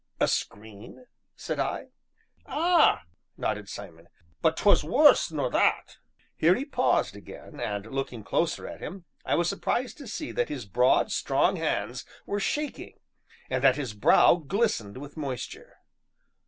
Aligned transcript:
"A 0.19 0.27
scream?" 0.27 1.05
said 1.35 1.59
I. 1.59 1.89
"Ah!" 2.47 3.03
nodded 3.37 3.69
Simon, 3.69 4.07
"but 4.41 4.57
'twere 4.57 4.77
worse 4.83 5.29
nor 5.31 5.51
that." 5.51 5.97
Here 6.35 6.55
he 6.55 6.65
paused 6.65 7.15
again, 7.15 7.59
and 7.59 7.85
looking 7.85 8.23
closer 8.23 8.67
at 8.67 8.81
him, 8.81 9.05
I 9.25 9.35
was 9.35 9.47
surprised 9.47 9.99
to 9.99 10.07
see 10.07 10.31
that 10.31 10.49
his 10.49 10.65
broad, 10.65 11.11
strong 11.11 11.57
hands 11.57 12.03
were 12.25 12.39
shaking, 12.39 12.97
and 13.47 13.63
that 13.63 13.75
his 13.75 13.93
brow 13.93 14.37
glistened 14.37 14.97
with 14.97 15.17
moisture. 15.17 15.77